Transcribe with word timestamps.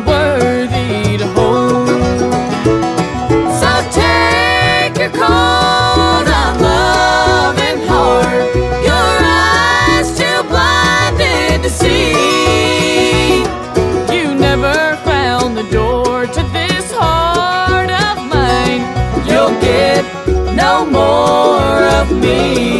worthy 0.00 1.16
to 1.18 1.26
hold. 1.36 1.88
So 3.60 3.70
take 3.90 4.96
your 4.98 5.10
cold, 5.10 6.26
unloving 6.42 7.80
heart, 7.88 8.54
your 8.90 9.16
eyes 9.22 10.08
too 10.20 10.38
blinded 10.50 11.62
to 11.64 11.70
see. 11.70 13.42
You 14.14 14.34
never 14.34 14.96
found 15.04 15.56
the 15.56 15.66
door 15.70 16.26
to 16.26 16.42
this 16.52 16.92
heart 16.92 17.90
of 17.90 18.16
mine. 18.34 18.82
You'll 19.28 19.58
get 19.60 20.04
no 20.54 20.86
more 20.86 21.84
of 22.00 22.10
me. 22.12 22.75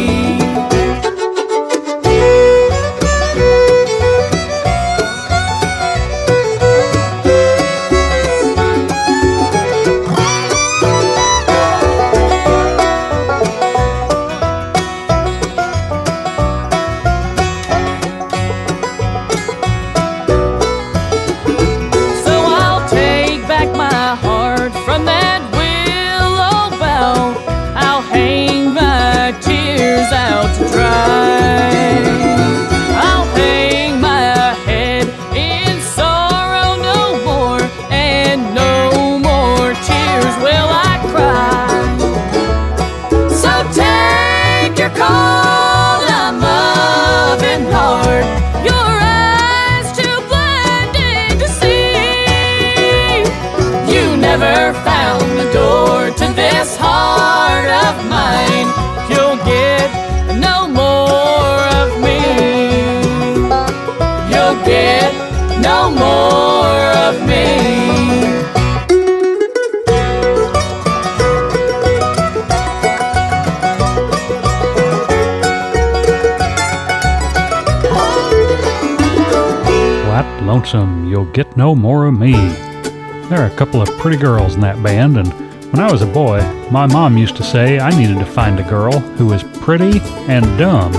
Lonesome, 80.43 81.09
you'll 81.09 81.31
get 81.31 81.57
no 81.57 81.75
more 81.75 82.05
of 82.05 82.17
me. 82.17 82.31
There 82.31 83.41
are 83.41 83.45
a 83.45 83.55
couple 83.55 83.81
of 83.81 83.89
pretty 83.99 84.17
girls 84.17 84.55
in 84.55 84.61
that 84.61 84.81
band, 84.81 85.17
and 85.17 85.27
when 85.71 85.79
I 85.79 85.91
was 85.91 86.01
a 86.01 86.07
boy, 86.07 86.41
my 86.71 86.87
mom 86.87 87.17
used 87.17 87.35
to 87.37 87.43
say 87.43 87.79
I 87.79 87.89
needed 87.89 88.19
to 88.19 88.25
find 88.25 88.59
a 88.59 88.69
girl 88.69 88.99
who 88.99 89.27
was 89.27 89.43
pretty 89.43 89.99
and 90.27 90.45
dumb. 90.57 90.95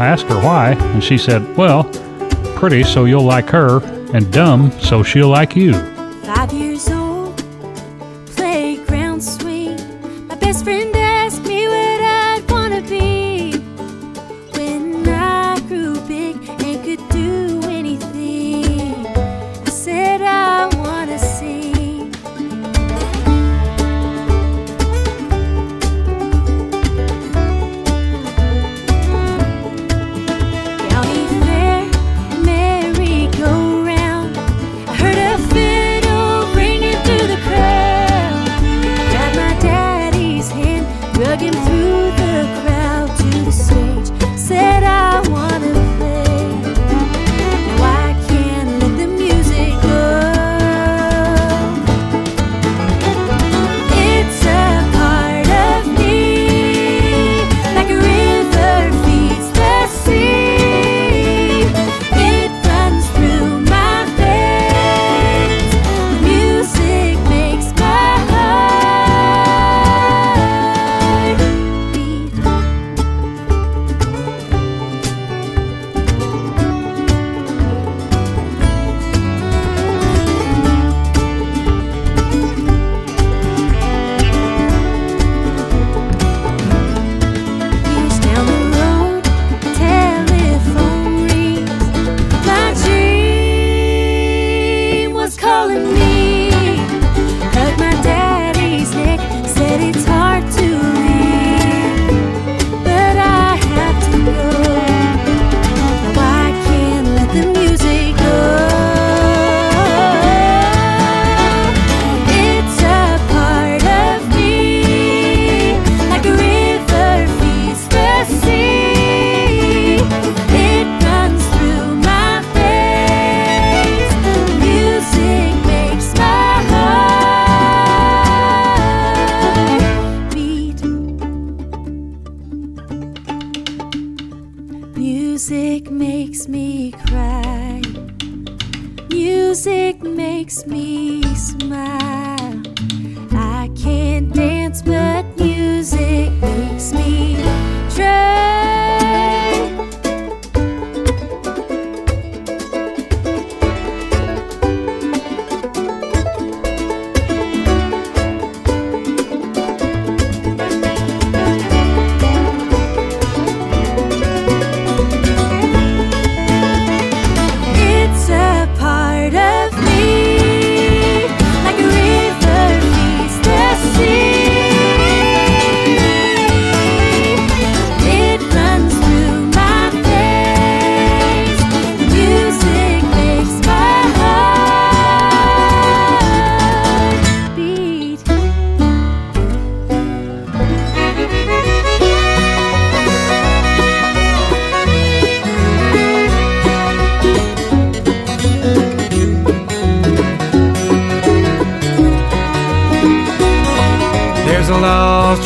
I 0.00 0.06
asked 0.06 0.24
her 0.24 0.42
why, 0.42 0.72
and 0.72 1.02
she 1.02 1.16
said, 1.16 1.56
Well, 1.56 1.84
pretty 2.56 2.82
so 2.82 3.04
you'll 3.04 3.24
like 3.24 3.48
her, 3.50 3.82
and 4.12 4.32
dumb 4.32 4.70
so 4.80 5.02
she'll 5.02 5.28
like 5.28 5.56
you. 5.56 5.72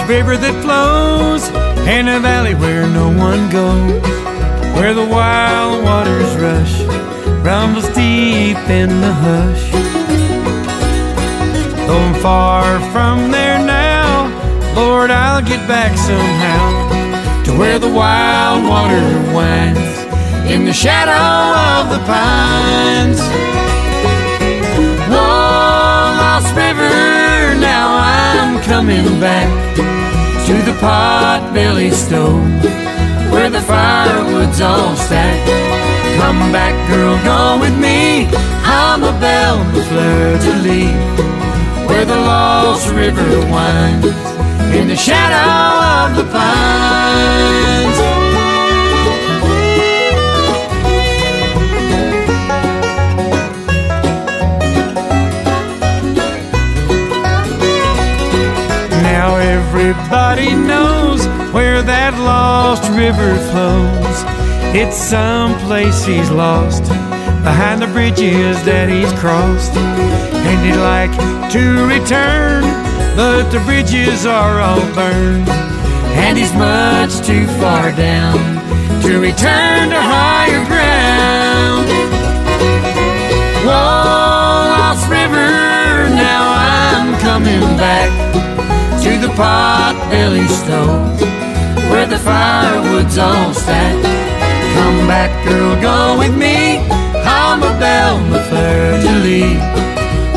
River 0.09 0.37
that 0.37 0.63
flows 0.63 1.49
in 1.89 2.07
a 2.07 2.21
valley 2.21 2.55
where 2.55 2.87
no 2.87 3.09
one 3.09 3.51
goes, 3.51 4.01
where 4.79 4.95
the 4.95 5.05
wild 5.05 5.83
waters 5.83 6.31
rush, 6.37 6.81
rumbles 7.43 7.89
deep 7.89 8.57
in 8.71 8.89
the 9.01 9.13
hush. 9.13 9.71
Though 11.87 11.99
I'm 11.99 12.15
far 12.23 12.79
from 12.93 13.33
there 13.33 13.59
now, 13.59 14.31
Lord, 14.77 15.11
I'll 15.11 15.43
get 15.43 15.67
back 15.67 15.99
somehow 15.99 17.43
to 17.45 17.59
where 17.59 17.81
the 17.81 17.91
wild 17.93 18.63
water 18.69 19.03
winds 19.35 19.81
in 20.49 20.65
the 20.65 20.73
shadow 20.73 21.19
of 21.83 21.91
the 21.91 22.05
pines. 22.07 23.19
Oh, 25.11 26.15
Lost 26.21 26.55
River, 26.55 27.59
now 27.59 27.89
I'm 27.99 28.63
coming 28.63 29.19
back 29.19 29.96
pot-belly 30.87 31.91
stove 31.91 32.63
where 33.33 33.51
the 33.51 33.61
firewood's 33.61 34.61
all 34.61 34.95
stacked. 34.95 35.51
Come 36.21 36.53
back, 36.53 36.75
girl, 36.89 37.17
go 37.25 37.59
with 37.61 37.77
me. 37.77 38.27
I'm 38.63 39.03
a 39.03 39.11
belle 39.19 39.65
fleur 39.89 40.39
de 40.39 40.55
lis, 40.63 41.89
where 41.89 42.05
the 42.05 42.15
Lost 42.15 42.89
River 42.93 43.31
winds 43.51 44.07
in 44.79 44.87
the 44.87 44.97
shadow 44.97 45.51
of 46.05 46.17
the 46.19 46.27
pines. 46.33 48.26
Everybody 59.87 60.53
knows 60.53 61.25
where 61.55 61.81
that 61.81 62.13
lost 62.15 62.91
river 62.91 63.37
flows. 63.55 64.19
It's 64.75 64.97
someplace 64.97 66.05
he's 66.05 66.29
lost 66.29 66.83
behind 67.47 67.81
the 67.81 67.87
bridges 67.87 68.59
that 68.65 68.89
he's 68.89 69.13
crossed. 69.21 69.77
And 69.77 70.59
he'd 70.67 70.81
like 70.83 71.15
to 71.53 71.87
return, 71.87 72.65
but 73.15 73.47
the 73.55 73.61
bridges 73.61 74.27
are 74.27 74.59
all 74.59 74.83
burned. 74.93 75.49
And 76.19 76.37
he's 76.37 76.53
much 76.55 77.25
too 77.25 77.47
far 77.63 77.93
down 77.93 78.35
to 79.03 79.21
return 79.21 79.91
to 79.91 80.01
higher 80.03 80.67
ground. 80.67 81.87
Whoa, 83.63 84.67
Lost 84.83 85.07
River, 85.09 86.11
now 86.11 86.43
I'm 86.43 87.21
coming 87.21 87.63
back 87.79 88.26
pot-belly 89.37 90.49
stove 90.49 91.21
where 91.91 92.07
the 92.07 92.19
firewood's 92.19 93.19
all 93.19 93.53
stacked. 93.53 94.05
Come 94.75 95.07
back, 95.07 95.31
girl, 95.47 95.81
go 95.81 96.19
with 96.19 96.37
me. 96.37 96.79
I'm 97.29 97.63
a 97.63 97.73
de 97.79 98.07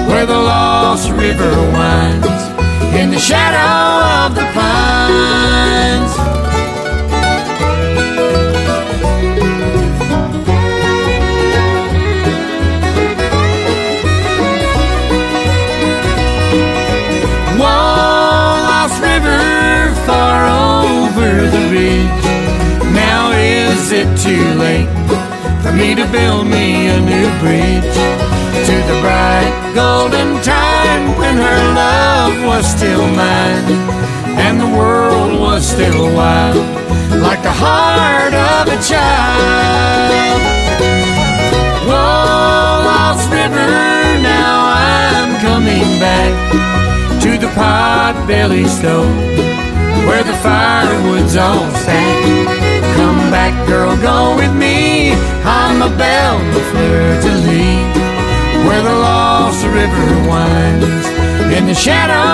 where 0.10 0.26
the 0.26 0.34
Lost 0.34 1.10
River 1.12 1.54
winds 1.78 2.44
in 3.00 3.12
the 3.12 3.20
shadow 3.20 4.26
of 4.26 4.36
the 4.36 4.46
pines. 4.58 6.49
For 25.64 25.74
me 25.74 25.96
to 25.96 26.06
build 26.12 26.48
me 26.48 26.88
a 26.88 27.00
new 27.02 27.28
bridge 27.40 27.96
to 28.68 28.76
the 28.90 28.98
bright 29.02 29.72
golden 29.76 30.42
time 30.42 31.18
when 31.18 31.36
her 31.38 31.62
love 31.74 32.36
was 32.46 32.66
still 32.66 33.06
mine 33.08 33.66
and 34.40 34.60
the 34.60 34.72
world 34.78 35.40
was 35.40 35.68
still 35.68 36.14
wild 36.16 36.56
like 37.22 37.42
the 37.44 37.52
heart 37.52 38.34
of 38.34 38.68
a 38.68 38.80
child? 38.82 40.42
Whoa, 41.88 42.86
Lost 42.90 43.30
River, 43.32 43.72
now 44.24 44.56
I'm 44.88 45.32
coming 45.42 45.90
back 46.00 46.32
to 47.24 47.38
the 47.38 47.52
pot-belly 47.56 48.66
stove 48.66 49.50
where 50.08 50.24
the 50.24 50.38
firewood's 50.42 51.36
all 51.36 51.70
stacked. 51.82 52.70
Come 52.96 53.32
back, 53.32 53.54
girl, 53.68 53.96
go 53.98 54.36
with 54.36 54.54
me. 54.56 54.79
I'm 55.46 55.82
a 55.82 55.90
belle 55.98 56.40
fleur 56.72 57.22
de 57.22 57.34
lis, 57.46 57.98
where 58.68 58.82
the 58.82 58.94
Lost 58.94 59.66
River 59.66 60.08
winds 60.28 61.08
in 61.58 61.66
the 61.66 61.74
shadow 61.74 62.28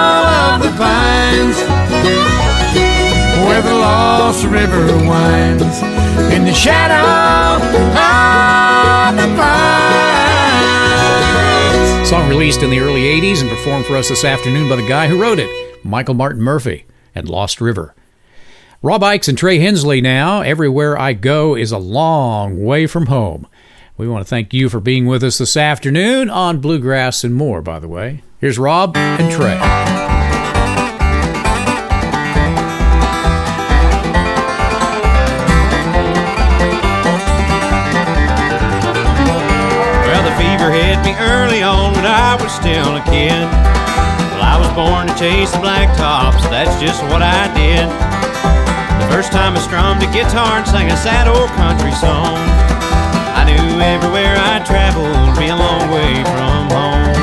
of 0.53 0.61
the 0.61 0.71
pines. 0.77 1.57
Where 3.47 3.61
the 3.61 3.73
Lost 3.73 4.43
River 4.45 4.85
winds 5.07 5.81
in 6.33 6.45
the 6.45 6.53
shadow 6.53 7.05
of 7.55 7.61
the 7.71 7.79
pines. 7.95 9.55
Song 12.09 12.27
released 12.29 12.61
in 12.63 12.69
the 12.69 12.79
early 12.79 13.01
80s 13.01 13.41
and 13.41 13.49
performed 13.49 13.85
for 13.85 13.95
us 13.95 14.09
this 14.09 14.23
afternoon 14.23 14.69
by 14.69 14.75
the 14.75 14.87
guy 14.87 15.07
who 15.07 15.21
wrote 15.21 15.39
it, 15.39 15.49
Michael 15.83 16.13
Martin 16.13 16.41
Murphey, 16.41 16.85
and 17.13 17.29
Lost 17.29 17.61
River. 17.61 17.95
Rob 18.81 19.01
Ickes 19.01 19.27
and 19.27 19.37
Trey 19.37 19.59
Hensley 19.59 20.01
now. 20.01 20.41
Everywhere 20.41 20.99
I 20.99 21.13
go 21.13 21.55
is 21.55 21.71
a 21.71 21.77
long 21.77 22.63
way 22.63 22.87
from 22.87 23.07
home. 23.07 23.47
We 23.97 24.07
want 24.07 24.25
to 24.25 24.29
thank 24.29 24.53
you 24.53 24.69
for 24.69 24.79
being 24.79 25.05
with 25.05 25.23
us 25.23 25.37
this 25.37 25.55
afternoon 25.57 26.29
on 26.29 26.59
Bluegrass 26.59 27.23
and 27.23 27.33
more, 27.33 27.61
by 27.61 27.79
the 27.79 27.87
way. 27.87 28.23
Here's 28.39 28.59
Rob 28.59 28.95
and 28.97 29.31
Trey. 29.31 29.57
Well, 40.05 40.23
the 40.23 40.35
fever 40.37 40.69
hit 40.71 40.99
me 41.03 41.15
early 41.17 41.63
on 41.63 41.93
when 41.93 42.05
I 42.05 42.37
was 42.41 42.51
still 42.53 42.95
a 42.97 43.03
kid. 43.05 43.31
Well, 44.35 44.43
I 44.43 44.57
was 44.59 44.69
born 44.75 45.07
to 45.07 45.15
chase 45.15 45.51
the 45.51 45.59
black 45.59 45.95
tops, 45.97 46.43
that's 46.49 46.79
just 46.79 47.01
what 47.03 47.21
I 47.21 47.47
did. 47.55 48.14
First 49.15 49.31
time 49.31 49.55
I 49.55 49.63
strummed 49.63 50.03
a 50.03 50.11
guitar 50.11 50.59
and 50.59 50.67
sang 50.67 50.91
a 50.91 50.97
sad 50.99 51.31
old 51.31 51.47
country 51.55 51.95
song, 52.03 52.35
I 53.31 53.47
knew 53.47 53.79
everywhere 53.79 54.35
I 54.35 54.59
traveled 54.67 55.39
be 55.39 55.47
a 55.47 55.55
long 55.55 55.87
way 55.87 56.19
from 56.35 56.67
home. 56.67 57.15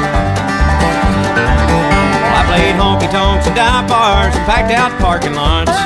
I 2.33 2.41
played 2.49 2.81
honky 2.81 3.13
tonks 3.13 3.45
and 3.45 3.53
dive 3.53 3.93
bars 3.93 4.33
and 4.33 4.41
packed 4.49 4.73
out 4.73 4.97
parking 5.05 5.37
lots, 5.37 5.77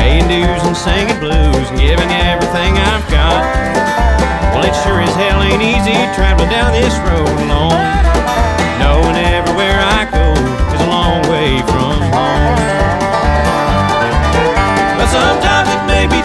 paying 0.00 0.24
dues 0.32 0.64
and 0.64 0.72
singing 0.72 1.20
blues 1.20 1.68
and 1.68 1.76
giving 1.76 2.08
everything 2.08 2.80
I've 2.80 3.04
got. 3.12 3.44
Well, 4.56 4.64
it 4.64 4.72
sure 4.80 5.04
as 5.04 5.12
hell 5.12 5.44
ain't 5.44 5.60
easy 5.60 5.92
traveling 6.16 6.48
down 6.48 6.72
this 6.72 6.96
road 7.04 7.28
alone. 7.28 7.76
Knowing 8.80 9.20
I 9.20 9.41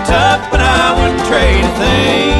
tough, 0.07 0.47
but 0.49 0.63
I 0.63 0.95
wouldn't 0.95 1.19
trade 1.27 1.67
a 1.67 1.73
thing. 1.75 2.39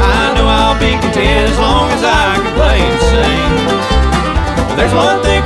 I 0.00 0.32
know 0.32 0.48
I'll 0.48 0.80
be 0.80 0.96
content 0.96 1.52
as 1.52 1.58
long 1.60 1.92
as 1.92 2.00
I 2.00 2.40
can 2.40 2.52
play 2.56 2.80
and 2.80 3.00
sing. 3.12 3.52
But 4.64 4.76
there's 4.80 4.96
one 4.96 5.20
thing 5.20 5.39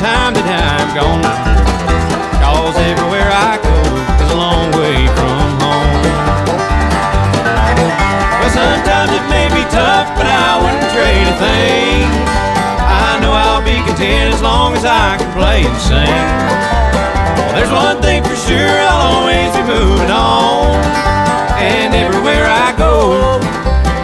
time 0.00 0.32
that 0.32 0.48
I'm 0.48 0.96
gone. 0.96 1.20
Cause 2.40 2.72
everywhere 2.88 3.28
I 3.28 3.60
go 3.60 3.76
is 4.16 4.30
a 4.32 4.38
long 4.40 4.72
way 4.80 5.04
from 5.12 5.44
home. 5.60 6.00
Well, 8.40 8.48
sometimes 8.48 9.12
it 9.12 9.24
may 9.28 9.52
be 9.52 9.60
tough, 9.68 10.08
but 10.16 10.24
I 10.24 10.56
wouldn't 10.56 10.88
trade 10.96 11.28
a 11.28 11.36
thing. 11.36 12.08
I 12.80 13.20
know 13.20 13.36
I'll 13.36 13.60
be 13.60 13.76
content 13.84 14.32
as 14.32 14.40
long 14.40 14.72
as 14.72 14.88
I 14.88 15.20
can 15.20 15.28
play 15.36 15.68
and 15.68 15.76
sing. 15.84 16.24
Well, 17.36 17.60
there's 17.60 17.68
one 17.68 18.00
thing 18.00 18.24
for 18.24 18.36
sure, 18.40 18.56
I'll 18.88 19.20
always 19.20 19.52
be 19.52 19.68
moving 19.68 20.08
on. 20.08 20.80
And 21.60 21.92
everywhere 21.92 22.48
I 22.48 22.72
go 22.80 23.36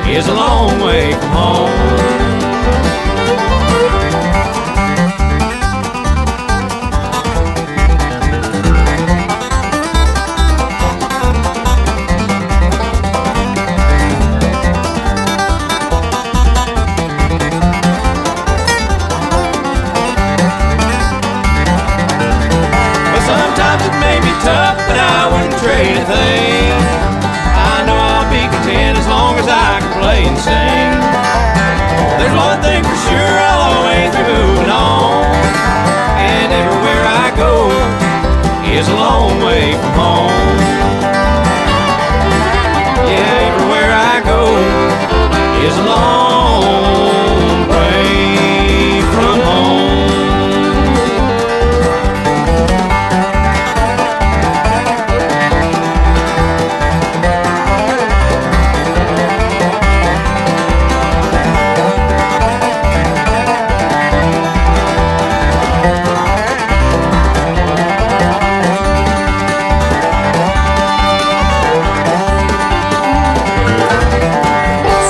is 0.04 0.28
a 0.28 0.36
long 0.36 0.76
way 0.84 1.16
from 1.16 1.32
home. 1.32 2.35
Is 38.78 38.88
a 38.88 38.94
long 38.94 39.38
way 39.42 39.72
from 39.72 39.92
home. 40.04 40.58
Yeah, 43.08 43.48
everywhere 43.48 43.90
I 43.90 44.20
go 44.22 44.42
is 45.66 45.76
a 45.78 45.84
long 45.84 46.25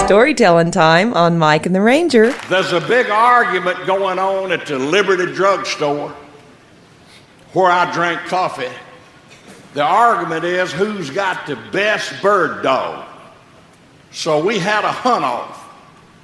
Storytelling 0.06 0.70
time 0.70 1.14
on 1.14 1.36
Mike 1.36 1.66
and 1.66 1.74
the 1.74 1.80
Ranger. 1.80 2.30
There's 2.48 2.70
a 2.70 2.80
big 2.80 3.10
argument 3.10 3.86
going 3.86 4.20
on 4.20 4.52
at 4.52 4.64
the 4.64 4.78
Liberty 4.78 5.32
Drug 5.32 5.66
Store 5.66 6.14
where 7.52 7.68
I 7.68 7.92
drink 7.92 8.20
coffee. 8.28 8.70
The 9.74 9.82
argument 9.82 10.44
is 10.44 10.72
who's 10.72 11.10
got 11.10 11.48
the 11.48 11.56
best 11.72 12.22
bird 12.22 12.62
dog. 12.62 13.04
So 14.12 14.44
we 14.44 14.60
had 14.60 14.84
a 14.84 14.92
hunt 14.92 15.24
off. 15.24 15.68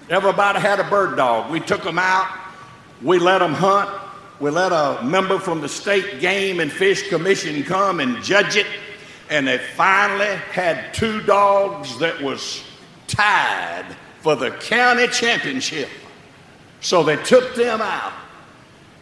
Everybody 0.09 0.61
had 0.61 0.79
a 0.79 0.89
bird 0.89 1.17
dog. 1.17 1.51
We 1.51 1.59
took 1.59 1.83
them 1.83 1.99
out. 1.99 2.29
We 3.03 3.19
let 3.19 3.39
them 3.39 3.53
hunt. 3.53 3.91
We 4.39 4.51
let 4.51 4.71
a 4.71 5.03
member 5.03 5.41
from 5.41 5.61
the 5.61 5.69
state 5.69 6.21
game 6.21 6.61
and 6.61 6.71
fish 6.71 7.09
commission 7.09 7.65
come 7.65 7.99
and 7.99 8.23
judge 8.23 8.55
it. 8.55 8.67
And 9.29 9.49
they 9.49 9.59
finally 9.59 10.37
had 10.53 10.95
two 10.95 11.21
dogs 11.23 11.99
that 11.99 12.23
was 12.23 12.63
tied 13.13 13.85
for 14.21 14.37
the 14.37 14.51
county 14.51 15.07
championship. 15.09 15.89
So 16.81 17.03
they 17.03 17.17
took 17.17 17.55
them 17.55 17.81
out 17.81 18.13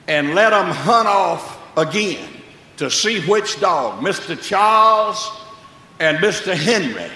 and 0.09 0.35
let 0.35 0.51
them 0.51 0.67
hunt 0.67 1.09
off 1.09 1.59
again 1.77 2.29
to 2.77 2.91
see 2.91 3.21
which 3.27 3.61
dog, 3.61 4.03
Mr. 4.03 4.41
Charles 4.41 5.31
and 5.99 6.19
Mr. 6.19 6.55
Henry. 6.55 7.11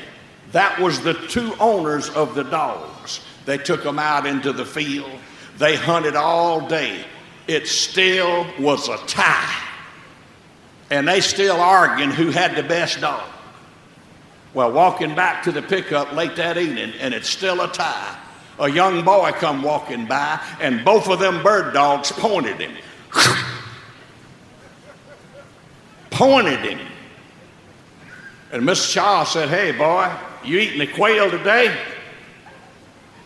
That 0.53 0.79
was 0.79 1.01
the 1.01 1.15
two 1.15 1.53
owners 1.59 2.11
of 2.11 2.35
the 2.35 2.45
dogs. 2.45 3.21
They 3.45 3.59
took 3.59 3.83
them 3.83 3.99
out 3.99 4.27
into 4.27 4.53
the 4.53 4.65
field. 4.65 5.11
They 5.59 5.77
hunted 5.77 6.17
all 6.17 6.67
day. 6.69 7.05
It 7.49 7.67
still 7.67 8.47
was 8.59 8.89
a 8.89 8.97
tie. 9.07 9.63
And 10.91 11.09
they 11.09 11.21
still 11.21 11.57
arguing 11.57 12.11
who 12.11 12.31
had 12.31 12.57
the 12.57 12.63
best 12.63 13.01
dog. 13.01 13.29
Well, 14.55 14.71
walking 14.71 15.17
back 15.17 15.43
to 15.45 15.53
the 15.53 15.63
pickup 15.63 16.13
late 16.13 16.37
that 16.37 16.57
evening, 16.57 16.95
and 17.01 17.13
it's 17.13 17.29
still 17.29 17.61
a 17.61 17.69
tie. 17.69 18.17
A 18.61 18.71
young 18.71 19.05
boy 19.05 19.33
come 19.33 19.63
walking 19.65 20.07
by, 20.07 20.41
and 20.61 20.85
both 20.85 21.09
of 21.09 21.19
them 21.19 21.43
bird 21.43 21.75
dogs 21.75 22.13
pointed 22.13 22.61
him. 22.61 22.73
pointed 26.11 26.61
him. 26.61 26.87
And 28.53 28.63
Mr. 28.63 28.93
Shaw 28.93 29.25
said, 29.25 29.49
Hey, 29.49 29.73
boy, 29.73 30.09
you 30.45 30.61
eating 30.61 30.79
the 30.79 30.87
quail 30.87 31.29
today? 31.29 31.77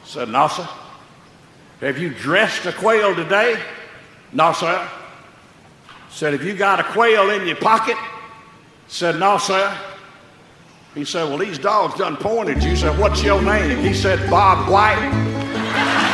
said, 0.04 0.30
No, 0.30 0.48
sir. 0.48 0.66
Have 1.82 1.98
you 1.98 2.08
dressed 2.08 2.64
a 2.64 2.72
quail 2.72 3.14
today? 3.14 3.60
No, 4.32 4.54
sir. 4.54 4.88
Said, 6.08 6.32
Have 6.32 6.42
you 6.42 6.54
got 6.54 6.80
a 6.80 6.84
quail 6.84 7.28
in 7.28 7.46
your 7.46 7.56
pocket? 7.56 7.98
Said, 8.86 9.20
No, 9.20 9.36
sir. 9.36 9.76
He 10.94 11.04
said, 11.04 11.24
Well, 11.28 11.38
these 11.38 11.58
dogs 11.58 11.98
done 11.98 12.16
pointed 12.16 12.62
you. 12.62 12.76
said, 12.76 12.98
What's 12.98 13.22
your 13.22 13.40
name? 13.42 13.78
He 13.78 13.94
said, 13.94 14.28
Bob 14.30 14.70
White. 14.70 16.07